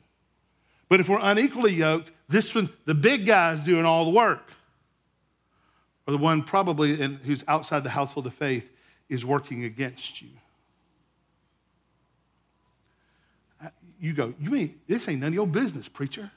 [0.90, 4.52] But if we're unequally yoked, this one, the big guy's doing all the work.
[6.08, 8.72] Or the one probably in, who's outside the household of faith
[9.10, 10.30] is working against you.
[13.64, 16.32] Uh, you go, you mean this ain't none of your business, preacher?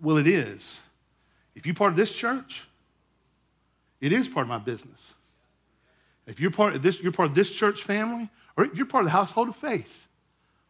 [0.00, 0.80] Well, it is.
[1.54, 2.64] If you're part of this church,
[4.00, 5.14] it is part of my business.
[6.26, 9.02] If you're part of this, you're part of this church family, or if you're part
[9.02, 10.08] of the household of faith,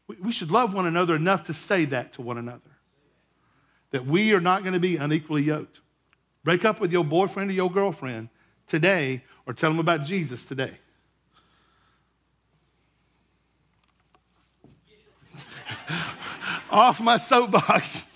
[0.06, 2.60] we, we should love one another enough to say that to one another.
[3.90, 5.80] That we are not going to be unequally yoked.
[6.44, 8.28] Break up with your boyfriend or your girlfriend
[8.66, 10.72] today, or tell them about Jesus today.
[16.70, 18.06] Off my soapbox.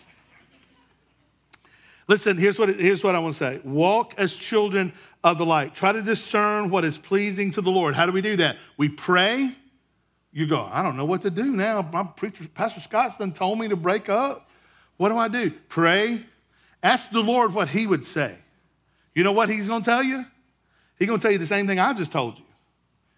[2.09, 4.93] Listen, here's what, here's what I want to say walk as children
[5.25, 5.75] of the light.
[5.75, 7.95] Try to discern what is pleasing to the Lord.
[7.95, 8.57] How do we do that?
[8.77, 9.55] We pray.
[10.33, 11.89] You go, I don't know what to do now.
[11.93, 14.49] My preacher, Pastor Scott's done told me to break up.
[14.99, 15.51] What do I do?
[15.69, 16.27] Pray.
[16.83, 18.37] Ask the Lord what he would say.
[19.15, 20.25] You know what he's going to tell you?
[20.99, 22.45] He's going to tell you the same thing I just told you.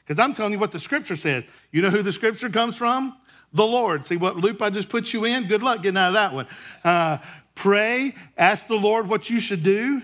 [0.06, 1.44] Because I'm telling you what the scripture says.
[1.70, 3.16] You know who the scripture comes from?
[3.52, 4.06] The Lord.
[4.06, 5.48] See what loop I just put you in?
[5.48, 6.46] Good luck getting out of that one.
[6.82, 7.18] Uh,
[7.54, 10.02] pray, ask the Lord what you should do.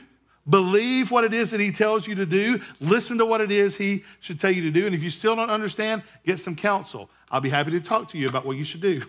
[0.49, 2.61] Believe what it is that he tells you to do.
[2.81, 4.85] Listen to what it is he should tell you to do.
[4.85, 7.09] And if you still don't understand, get some counsel.
[7.31, 9.03] I'll be happy to talk to you about what you should do.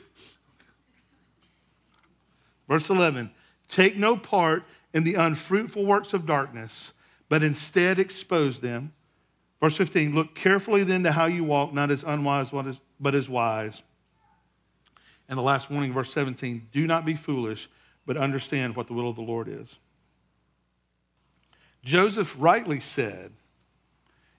[2.70, 3.32] Verse 11
[3.68, 6.94] Take no part in the unfruitful works of darkness,
[7.30, 8.94] but instead expose them.
[9.60, 12.52] Verse 15 Look carefully then to how you walk, not as unwise,
[13.00, 13.84] but as wise.
[15.28, 17.68] And the last warning, verse 17 Do not be foolish,
[18.06, 19.78] but understand what the will of the Lord is.
[21.84, 23.32] Joseph rightly said,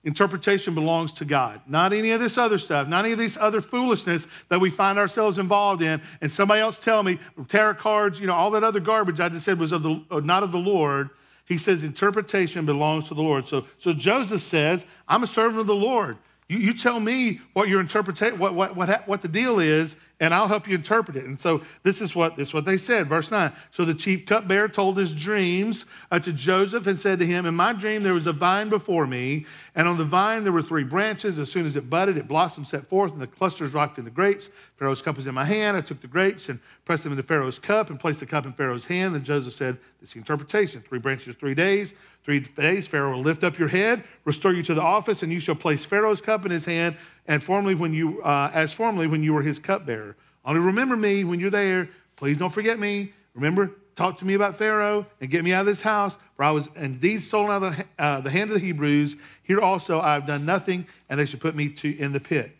[0.07, 3.61] interpretation belongs to God, not any of this other stuff, not any of this other
[3.61, 6.01] foolishness that we find ourselves involved in.
[6.21, 9.45] And somebody else tell me, tarot cards, you know, all that other garbage I just
[9.45, 11.11] said was of the, uh, not of the Lord.
[11.45, 13.49] He says interpretation belongs to the Lord.
[13.49, 16.19] So, so Joseph says, I'm a servant of the Lord.
[16.49, 20.33] You, you tell me what your interpretation, what, what, what, what the deal is, and
[20.33, 21.24] I'll help you interpret it.
[21.24, 23.52] And so this is what this is what they said, verse 9.
[23.70, 27.55] So the chief cupbearer told his dreams uh, to Joseph and said to him, In
[27.55, 30.85] my dream there was a vine before me, and on the vine there were three
[30.85, 31.38] branches.
[31.38, 34.48] As soon as it budded, it blossomed, set forth, and the clusters rocked into grapes.
[34.76, 35.76] Pharaoh's cup was in my hand.
[35.76, 38.55] I took the grapes and pressed them into Pharaoh's cup and placed the cup in
[38.55, 39.14] Pharaoh's hand.
[39.14, 40.83] Then Joseph said, This interpretation.
[40.83, 41.92] Three branches, three days.
[42.24, 45.38] Three days, Pharaoh will lift up your head, restore you to the office, and you
[45.38, 46.96] shall place Pharaoh's cup in his hand
[47.29, 50.17] and formerly when you, uh, as formerly when you were his cupbearer.
[50.45, 51.89] Only remember me when you're there.
[52.17, 53.12] Please don't forget me.
[53.35, 56.51] Remember, talk to me about Pharaoh and get me out of this house, for I
[56.51, 59.17] was indeed stolen out of the, uh, the hand of the Hebrews.
[59.43, 62.57] Here also I have done nothing, and they should put me to, in the pit.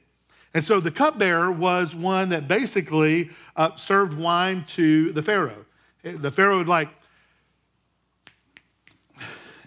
[0.53, 5.67] And so the cupbearer was one that basically uh, served wine to the Pharaoh.
[6.03, 6.89] The Pharaoh would like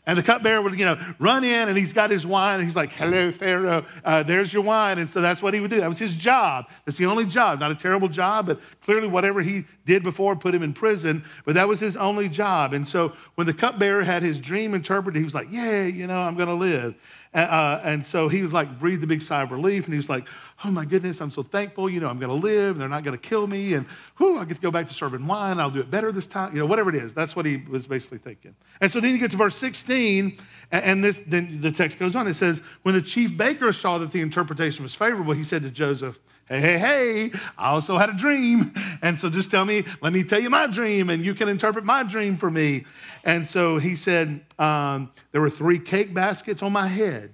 [0.09, 2.75] and the cupbearer would, you know, run in and he's got his wine and he's
[2.75, 4.97] like, hello, Pharaoh, uh, there's your wine.
[4.97, 5.79] And so that's what he would do.
[5.79, 6.67] That was his job.
[6.83, 7.59] That's the only job.
[7.59, 11.53] Not a terrible job, but clearly whatever he did before put him in prison, but
[11.53, 12.73] that was his only job.
[12.73, 16.19] And so when the cupbearer had his dream interpreted, he was like, yeah, you know,
[16.19, 16.95] I'm going to live.
[17.31, 20.09] Uh, and so he was like, breathed a big sigh of relief, and he was
[20.09, 20.27] like,
[20.63, 21.87] oh my goodness, I'm so thankful.
[21.87, 23.85] You know, I'm going to live, and they're not going to kill me, and
[24.17, 25.59] whew, I get to go back to serving wine.
[25.59, 26.53] I'll do it better this time.
[26.53, 27.13] You know, whatever it is.
[27.13, 28.55] That's what he was basically thinking.
[28.81, 30.39] And so then you get to verse 16,
[30.71, 32.27] and this then the text goes on.
[32.27, 35.69] It says, when the chief baker saw that the interpretation was favorable, he said to
[35.69, 38.73] Joseph, hey, hey, hey, I also had a dream.
[39.01, 41.85] And so just tell me, let me tell you my dream, and you can interpret
[41.85, 42.85] my dream for me.
[43.23, 47.31] And so he said, um, there were three cake baskets on my head.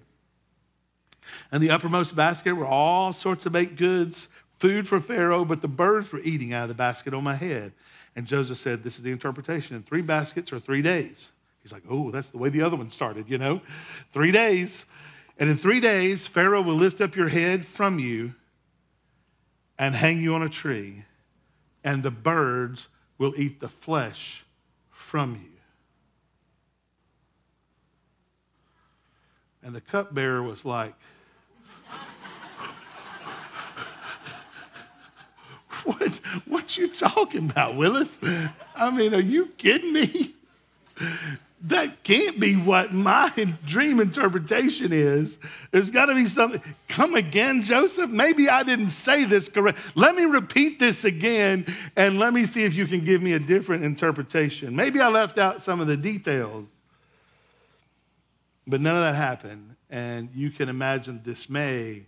[1.51, 5.67] And the uppermost basket were all sorts of baked goods, food for Pharaoh, but the
[5.67, 7.71] birds were eating out of the basket on my head.
[8.15, 9.81] And Joseph said, This is the interpretation.
[9.87, 11.29] Three baskets or three days.
[11.63, 13.61] He's like, Oh, that's the way the other one started, you know?
[14.13, 14.85] Three days.
[15.37, 18.33] And in three days, Pharaoh will lift up your head from you
[19.77, 21.03] and hang you on a tree,
[21.83, 24.45] and the birds will eat the flesh
[24.89, 25.51] from you.
[29.61, 30.93] And the cupbearer was like,
[35.83, 36.13] what,
[36.45, 38.19] what you talking about, Willis?
[38.75, 40.35] I mean, are you kidding me?
[41.67, 43.31] That can't be what my
[43.65, 45.37] dream interpretation is.
[45.71, 46.61] There's got to be something.
[46.87, 48.09] Come again, Joseph?
[48.09, 49.79] Maybe I didn't say this correct.
[49.95, 53.39] Let me repeat this again and let me see if you can give me a
[53.39, 54.75] different interpretation.
[54.75, 56.69] Maybe I left out some of the details.
[58.67, 59.75] But none of that happened.
[59.89, 62.05] And you can imagine dismay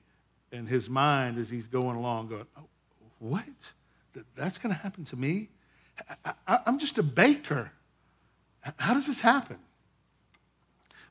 [0.52, 2.63] in his mind as he's going along, going, oh,
[3.20, 3.43] What?
[4.36, 5.50] That's going to happen to me?
[6.48, 7.72] I, am just a baker.
[8.77, 9.58] How does this happen?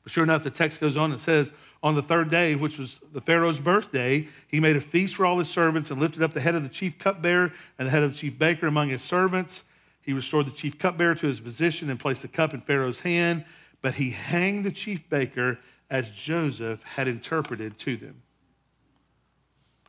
[0.03, 1.51] But sure enough, the text goes on and says,
[1.83, 5.37] On the third day, which was the Pharaoh's birthday, he made a feast for all
[5.37, 8.13] his servants and lifted up the head of the chief cupbearer and the head of
[8.13, 9.63] the chief baker among his servants.
[10.01, 13.43] He restored the chief cupbearer to his position and placed the cup in Pharaoh's hand,
[13.81, 18.21] but he hanged the chief baker as Joseph had interpreted to them.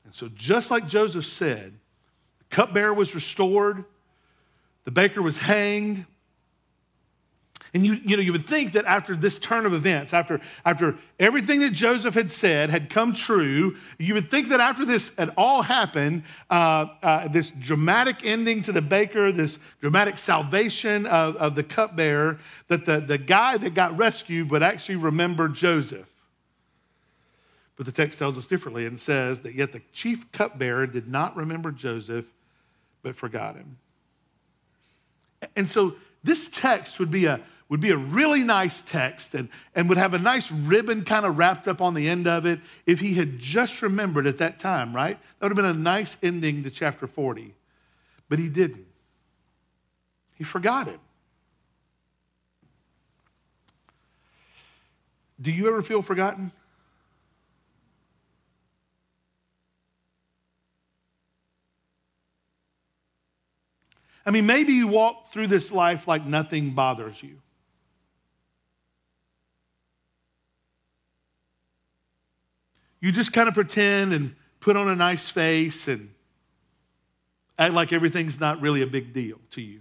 [0.05, 1.75] And so, just like Joseph said,
[2.39, 3.85] the cupbearer was restored,
[4.85, 6.07] the baker was hanged,
[7.75, 10.97] and you, you know, you would think that after this turn of events, after, after
[11.19, 15.33] everything that Joseph had said had come true, you would think that after this had
[15.37, 21.55] all happened, uh, uh, this dramatic ending to the baker, this dramatic salvation of, of
[21.55, 26.09] the cupbearer, that the, the guy that got rescued would actually remember Joseph.
[27.77, 31.37] But the text tells us differently and says that yet the chief cupbearer did not
[31.37, 32.27] remember Joseph,
[33.03, 33.79] but forgot him.
[35.55, 39.89] And so this text would be a would be a really nice text and, and
[39.89, 43.01] would have a nice ribbon kind of wrapped up on the end of it if
[43.01, 45.19] he had just remembered at that time, right?
[45.39, 47.55] That would have been a nice ending to chapter 40.
[48.29, 48.87] But he didn't.
[50.37, 51.01] He forgot it.
[55.41, 56.53] Do you ever feel forgotten?
[64.25, 67.41] I mean, maybe you walk through this life like nothing bothers you.
[73.01, 76.11] You just kind of pretend and put on a nice face and
[77.59, 79.81] act like everything's not really a big deal to you.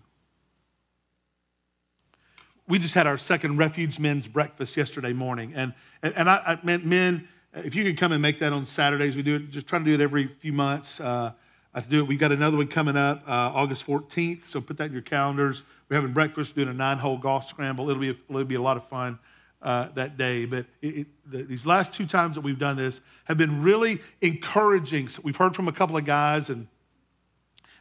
[2.67, 5.53] We just had our second refuge men's breakfast yesterday morning.
[5.56, 8.65] And, and, and I, I meant men, if you could come and make that on
[8.65, 10.99] Saturdays, we do it, just trying to do it every few months.
[10.99, 11.32] Uh,
[11.73, 12.08] I have to do it.
[12.08, 15.63] We've got another one coming up uh, August 14th, so put that in your calendars.
[15.88, 17.89] We're having breakfast, doing a nine hole golf scramble.
[17.89, 19.17] It'll be, a, it'll be a lot of fun
[19.62, 20.46] uh, that day.
[20.46, 24.00] But it, it, the, these last two times that we've done this have been really
[24.22, 25.10] encouraging.
[25.10, 26.67] So we've heard from a couple of guys, and,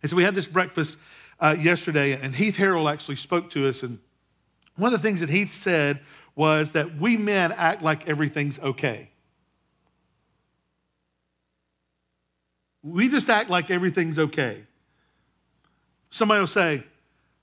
[0.02, 0.98] and so we had this breakfast
[1.40, 3.82] uh, yesterday, and Heath Harrell actually spoke to us.
[3.82, 3.98] And
[4.76, 6.00] one of the things that Heath said
[6.34, 9.10] was that we men act like everything's okay.
[12.82, 14.62] We just act like everything's okay.
[16.10, 16.84] Somebody will say,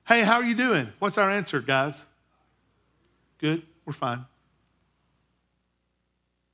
[0.08, 0.90] Hey, how are you doing?
[1.00, 2.06] What's our answer, guys?
[3.40, 3.64] Good.
[3.86, 4.26] We're fine.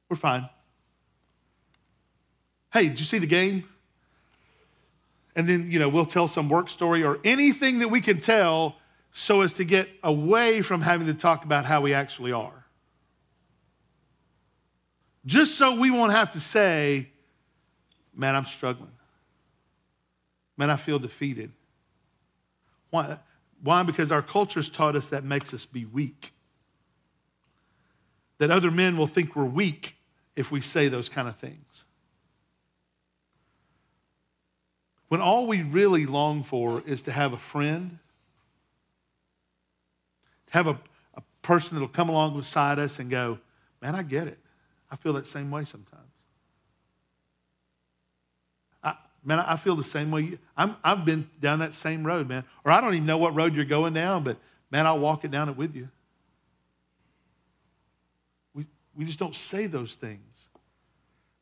[0.10, 0.50] We're fine.
[2.74, 3.68] Hey, did you see the game?
[5.36, 8.76] And then, you know, we'll tell some work story or anything that we can tell
[9.12, 12.65] so as to get away from having to talk about how we actually are.
[15.26, 17.10] Just so we won't have to say,
[18.15, 18.92] man, I'm struggling.
[20.58, 21.52] Man, I feel defeated.
[22.89, 23.20] Why?
[23.62, 23.84] Why?
[23.84, 26.34] Because our culture's taught us that makes us be weak
[28.39, 29.95] that other men will think we're weak
[30.36, 31.84] if we say those kind of things.
[35.10, 37.99] When all we really long for is to have a friend,
[40.47, 40.80] to have a,
[41.15, 43.39] a person that'll come along beside us and go,
[43.82, 44.38] Man, I get it.
[44.91, 46.04] I feel that same way sometimes.
[48.84, 50.38] I, man, I feel the same way.
[50.58, 52.43] I'm, I've been down that same road, man.
[52.65, 54.38] Or I don't even know what road you're going down, but
[54.69, 55.88] man, I'll walk it down it with you.
[59.00, 60.50] We just don't say those things.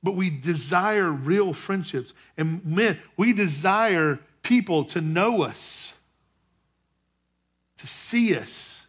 [0.04, 2.14] But we desire real friendships.
[2.38, 5.96] And men, we desire people to know us,
[7.80, 8.86] to see us.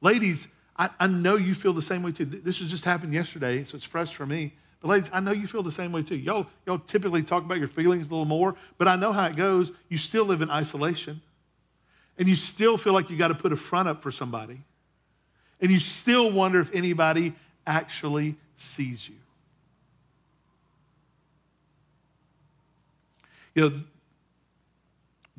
[0.00, 2.24] Ladies, I, I know you feel the same way too.
[2.24, 4.54] This has just happened yesterday, so it's fresh for me.
[4.80, 6.16] But ladies, I know you feel the same way too.
[6.16, 9.34] Y'all, y'all typically talk about your feelings a little more, but I know how it
[9.34, 9.72] goes.
[9.88, 11.20] You still live in isolation.
[12.16, 14.62] And you still feel like you got to put a front up for somebody
[15.64, 17.32] and you still wonder if anybody
[17.66, 19.14] actually sees you.
[23.54, 23.82] You know,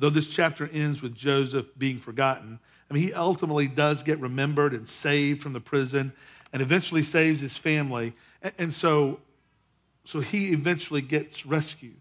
[0.00, 2.58] though this chapter ends with Joseph being forgotten,
[2.90, 6.12] I mean, he ultimately does get remembered and saved from the prison
[6.52, 8.12] and eventually saves his family.
[8.58, 9.20] And so,
[10.04, 12.00] so he eventually gets rescued.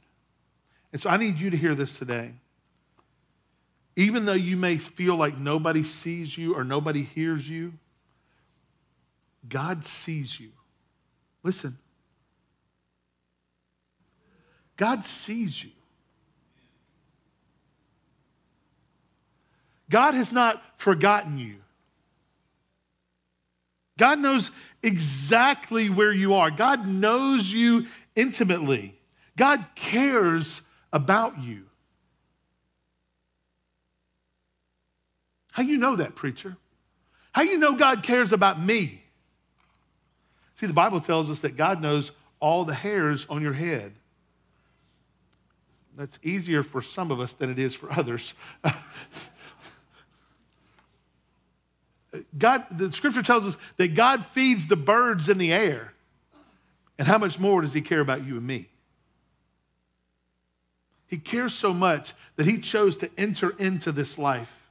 [0.92, 2.32] And so I need you to hear this today.
[3.96, 7.74] Even though you may feel like nobody sees you or nobody hears you,
[9.48, 10.52] God sees you.
[11.44, 11.78] Listen.
[14.78, 15.72] God sees you.
[19.90, 21.58] God has not forgotten you.
[23.98, 24.52] God knows
[24.84, 26.52] exactly where you are.
[26.52, 27.86] God knows you
[28.16, 29.00] intimately.
[29.38, 31.66] God cares about you.
[35.52, 36.58] How you know that, preacher?
[37.32, 39.05] How you know God cares about me?
[40.56, 43.94] See, the Bible tells us that God knows all the hairs on your head.
[45.98, 48.34] That's easier for some of us than it is for others.
[52.38, 55.94] God, the scripture tells us that God feeds the birds in the air.
[56.98, 58.70] And how much more does he care about you and me?
[61.08, 64.65] He cares so much that he chose to enter into this life.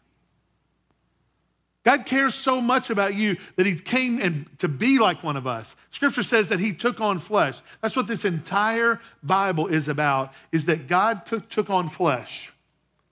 [1.85, 5.47] God cares so much about you that he came and to be like one of
[5.47, 5.77] us.
[5.91, 7.61] Scripture says that he took on flesh.
[7.83, 12.53] That's what this entire Bible is about is that God took on flesh.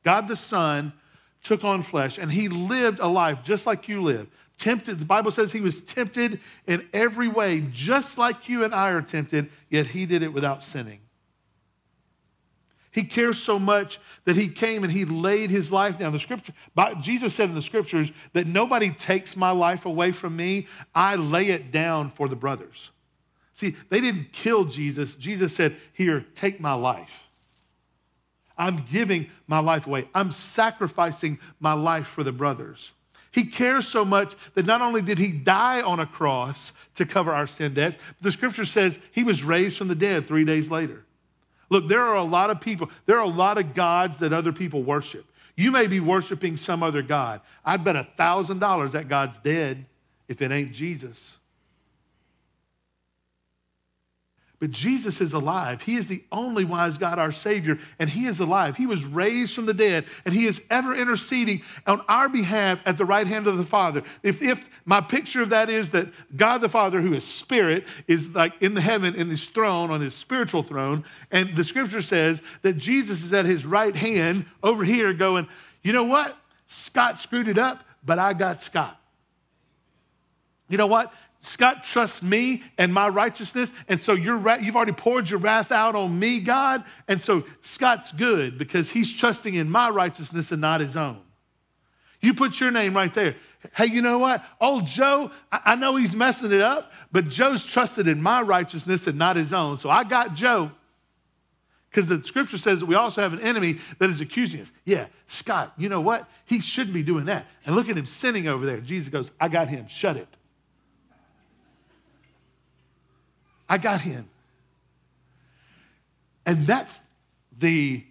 [0.04, 0.94] God the Son
[1.42, 4.26] took on flesh and he lived a life just like you live.
[4.56, 8.90] Tempted, the Bible says he was tempted in every way, just like you and I
[8.90, 11.00] are tempted, yet he did it without sinning.
[12.92, 16.12] He cares so much that he came and he laid his life down.
[16.12, 16.52] The scripture,
[17.00, 20.66] Jesus said in the scriptures that nobody takes my life away from me.
[20.94, 22.90] I lay it down for the brothers.
[23.54, 25.14] See, they didn't kill Jesus.
[25.14, 27.28] Jesus said, Here, take my life.
[28.58, 30.08] I'm giving my life away.
[30.14, 32.92] I'm sacrificing my life for the brothers.
[33.30, 37.32] He cares so much that not only did he die on a cross to cover
[37.32, 41.06] our sin debts, the scripture says he was raised from the dead three days later.
[41.72, 44.52] Look, there are a lot of people, there are a lot of gods that other
[44.52, 45.24] people worship.
[45.56, 47.40] You may be worshiping some other God.
[47.64, 49.86] I'd bet a $1,000 that God's dead
[50.28, 51.38] if it ain't Jesus.
[54.62, 55.82] But Jesus is alive.
[55.82, 58.76] He is the only wise God, our Savior, and He is alive.
[58.76, 62.96] He was raised from the dead, and He is ever interceding on our behalf at
[62.96, 64.04] the right hand of the Father.
[64.22, 66.06] If, if my picture of that is that
[66.36, 70.00] God the Father, who is spirit, is like in the heaven in His throne, on
[70.00, 71.02] His spiritual throne,
[71.32, 75.48] and the scripture says that Jesus is at His right hand over here going,
[75.82, 76.38] you know what?
[76.68, 78.96] Scott screwed it up, but I got Scott.
[80.68, 81.12] You know what?
[81.42, 83.72] Scott trusts me and my righteousness.
[83.88, 86.84] And so you're, you've already poured your wrath out on me, God.
[87.08, 91.20] And so Scott's good because he's trusting in my righteousness and not his own.
[92.20, 93.34] You put your name right there.
[93.74, 94.44] Hey, you know what?
[94.60, 99.18] Old Joe, I know he's messing it up, but Joe's trusted in my righteousness and
[99.18, 99.78] not his own.
[99.78, 100.70] So I got Joe.
[101.90, 104.72] Because the scripture says that we also have an enemy that is accusing us.
[104.84, 106.28] Yeah, Scott, you know what?
[106.44, 107.46] He shouldn't be doing that.
[107.66, 108.78] And look at him sinning over there.
[108.80, 109.88] Jesus goes, I got him.
[109.88, 110.28] Shut it.
[113.72, 114.28] I got him.
[116.44, 117.00] And that's
[117.58, 118.04] the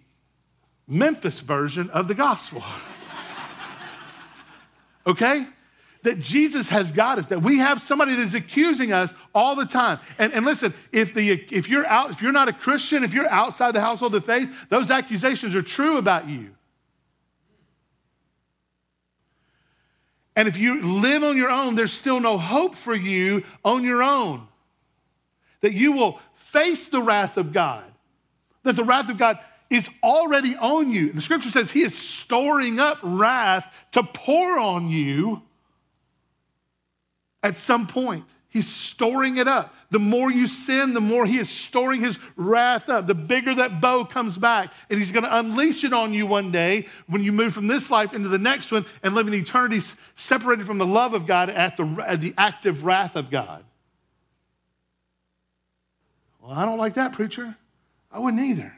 [0.88, 2.64] Memphis version of the gospel.
[5.06, 5.46] okay?
[6.02, 9.64] That Jesus has got us, that we have somebody that is accusing us all the
[9.64, 10.00] time.
[10.18, 13.30] And, and listen, if, the, if, you're out, if you're not a Christian, if you're
[13.30, 16.56] outside the household of faith, those accusations are true about you.
[20.34, 24.02] And if you live on your own, there's still no hope for you on your
[24.02, 24.48] own
[25.62, 27.84] that you will face the wrath of God,
[28.62, 29.38] that the wrath of God
[29.70, 31.12] is already on you.
[31.12, 35.42] The scripture says he is storing up wrath to pour on you
[37.42, 38.24] at some point.
[38.50, 39.74] He's storing it up.
[39.90, 43.06] The more you sin, the more he is storing his wrath up.
[43.06, 46.52] The bigger that bow comes back, and he's going to unleash it on you one
[46.52, 49.80] day when you move from this life into the next one and live in eternity
[50.16, 53.64] separated from the love of God at the, at the active wrath of God.
[56.42, 57.56] Well, I don't like that, preacher.
[58.10, 58.74] I wouldn't either.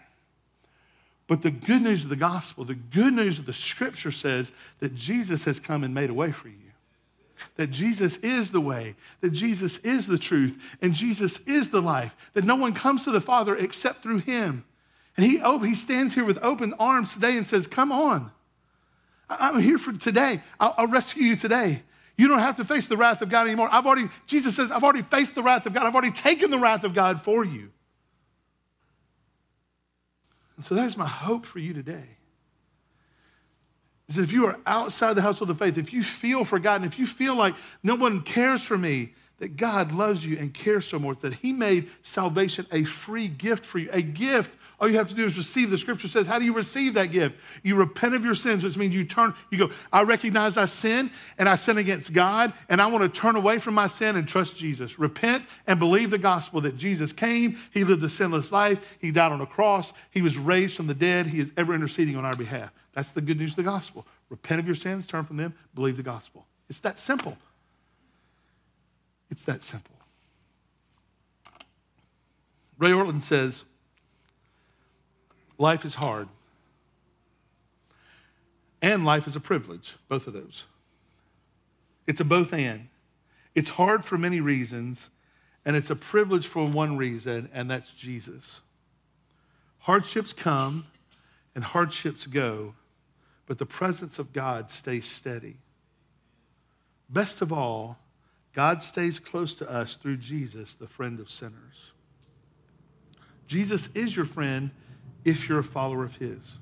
[1.27, 4.95] But the good news of the gospel, the good news of the scripture says that
[4.95, 6.55] Jesus has come and made a way for you.
[7.57, 12.15] That Jesus is the way, that Jesus is the truth, and Jesus is the life,
[12.35, 14.65] that no one comes to the Father except through him.
[15.17, 18.31] And he, oh, he stands here with open arms today and says, Come on.
[19.29, 20.43] I'm here for today.
[20.61, 21.83] I'll, I'll rescue you today.
[22.17, 23.69] You don't have to face the wrath of God anymore.
[23.71, 25.85] I've already, Jesus says, I've already faced the wrath of God.
[25.85, 27.71] I've already taken the wrath of God for you.
[30.57, 32.17] And so that is my hope for you today.
[34.09, 36.99] Is that if you are outside the household of faith, if you feel forgotten, if
[36.99, 40.99] you feel like no one cares for me, that God loves you and cares so
[40.99, 43.91] much that He made salvation a free gift for you.
[43.93, 45.69] A gift, all you have to do is receive.
[45.69, 47.37] The scripture says, How do you receive that gift?
[47.63, 51.11] You repent of your sins, which means you turn, you go, I recognize I sin
[51.37, 54.27] and I sin against God, and I want to turn away from my sin and
[54.27, 54.99] trust Jesus.
[54.99, 59.31] Repent and believe the gospel that Jesus came, He lived a sinless life, He died
[59.31, 62.35] on a cross, He was raised from the dead, He is ever interceding on our
[62.35, 62.73] behalf.
[62.95, 64.07] That's the good news of the gospel.
[64.31, 66.47] Repent of your sins, turn from them, believe the gospel.
[66.71, 67.37] It's that simple.
[69.31, 69.95] It's that simple.
[72.79, 73.65] Ray Ortlund says,
[75.57, 76.29] Life is hard,
[78.83, 80.65] and life is a privilege, both of those.
[82.07, 82.89] It's a both and.
[83.55, 85.11] It's hard for many reasons,
[85.67, 88.61] And it's a privilege for one reason, and that's Jesus.
[89.79, 90.87] Hardships come
[91.55, 92.75] and hardships go,
[93.47, 95.57] but the presence of God stays steady.
[97.09, 97.99] Best of all,
[98.55, 101.91] God stays close to us through Jesus, the friend of sinners.
[103.47, 104.71] Jesus is your friend
[105.25, 106.59] if you're a follower of his.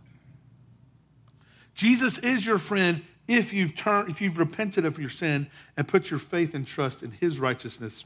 [1.75, 6.11] Jesus is your friend if you've turned if you've repented of your sin and put
[6.11, 8.05] your faith and trust in his righteousness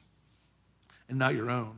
[1.08, 1.76] and not your own.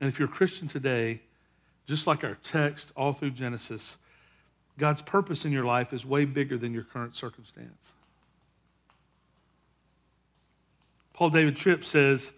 [0.00, 1.20] And if you're a Christian today,
[1.86, 3.98] just like our text all through Genesis,
[4.76, 7.92] God's purpose in your life is way bigger than your current circumstance.
[11.12, 12.32] Paul David Tripp says,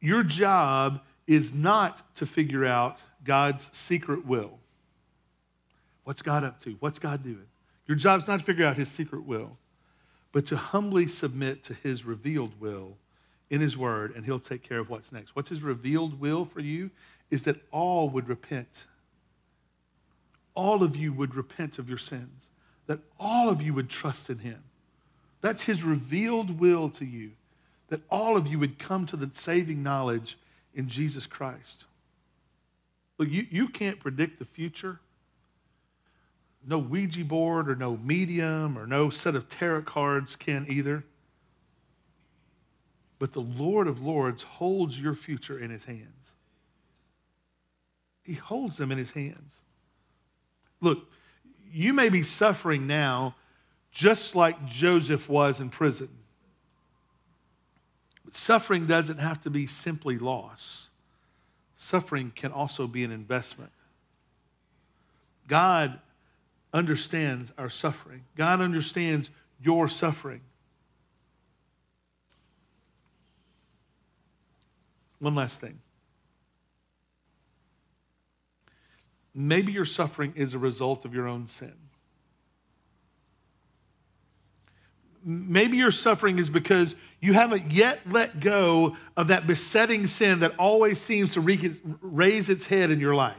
[0.00, 4.58] Your job is not to figure out God's secret will.
[6.04, 6.76] What's God up to?
[6.78, 7.46] What's God doing?
[7.86, 9.58] Your job is not to figure out his secret will,
[10.32, 12.96] but to humbly submit to his revealed will
[13.50, 15.36] in his word, and he'll take care of what's next.
[15.36, 16.90] What's his revealed will for you
[17.30, 18.84] is that all would repent.
[20.54, 22.50] All of you would repent of your sins,
[22.86, 24.62] that all of you would trust in him.
[25.40, 27.32] That's his revealed will to you,
[27.88, 30.38] that all of you would come to the saving knowledge
[30.74, 31.84] in Jesus Christ.
[33.18, 35.00] Look, you, you can't predict the future.
[36.66, 41.04] No Ouija board or no medium or no set of tarot cards can either.
[43.18, 46.32] But the Lord of Lords holds your future in his hands.
[48.22, 49.54] He holds them in his hands.
[50.80, 51.08] Look,
[51.70, 53.36] you may be suffering now
[53.92, 56.08] just like Joseph was in prison.
[58.36, 60.88] Suffering doesn't have to be simply loss,
[61.74, 63.72] suffering can also be an investment.
[65.48, 65.98] God
[66.70, 70.42] understands our suffering, God understands your suffering.
[75.18, 75.78] One last thing.
[79.34, 81.85] Maybe your suffering is a result of your own sin.
[85.28, 90.54] Maybe your suffering is because you haven't yet let go of that besetting sin that
[90.56, 93.36] always seems to raise its head in your life.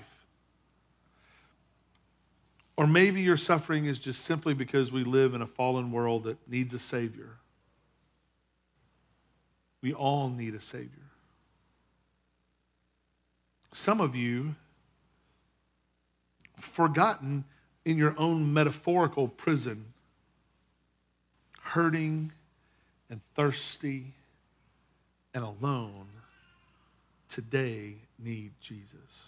[2.75, 6.37] Or maybe your suffering is just simply because we live in a fallen world that
[6.49, 7.37] needs a Savior.
[9.81, 10.89] We all need a Savior.
[13.71, 14.55] Some of you,
[16.59, 17.45] forgotten
[17.85, 19.93] in your own metaphorical prison,
[21.67, 22.31] hurting
[23.09, 24.13] and thirsty
[25.33, 26.07] and alone,
[27.29, 29.27] today need Jesus.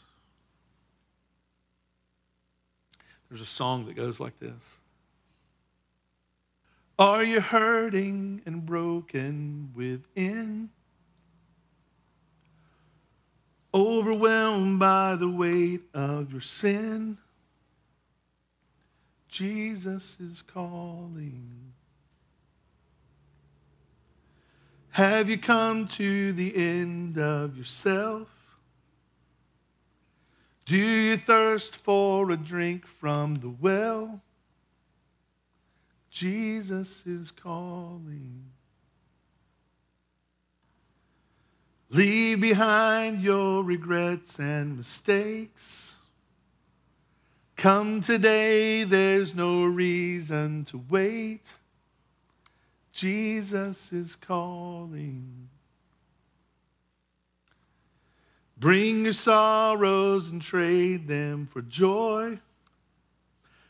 [3.30, 4.78] There's a song that goes like this
[6.98, 10.70] Are you hurting and broken within?
[13.72, 17.20] Overwhelmed by the weight of your sin?
[19.28, 21.74] Jesus is calling.
[25.00, 28.28] Have you come to the end of yourself?
[30.66, 34.20] Do you thirst for a drink from the well?
[36.12, 38.44] Jesus is calling.
[41.90, 45.96] Leave behind your regrets and mistakes.
[47.56, 51.54] Come today, there's no reason to wait.
[53.00, 55.48] Jesus is calling.
[58.58, 62.40] Bring your sorrows and trade them for joy.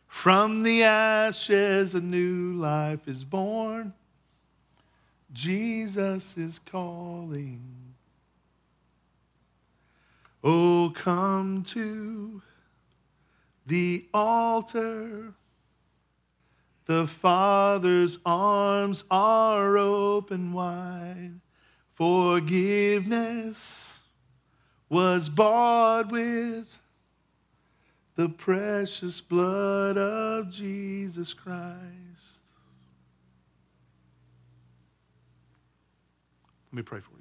[0.07, 3.93] From the ashes, a new life is born.
[5.31, 7.93] Jesus is calling.
[10.43, 12.41] Oh, come to
[13.67, 15.35] the altar.
[16.89, 21.39] The Father's arms are open wide.
[21.93, 23.99] Forgiveness
[24.89, 26.79] was bought with
[28.15, 31.77] the precious blood of Jesus Christ.
[36.71, 37.18] Let me pray for you.